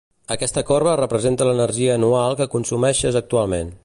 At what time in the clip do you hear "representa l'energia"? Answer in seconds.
1.01-1.99